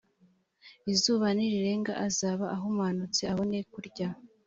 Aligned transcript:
izuba 0.91 1.27
nirirenga 1.37 1.93
azaba 2.07 2.45
ahumanutse 2.55 3.21
abone 3.31 3.59
kurya 3.71 4.07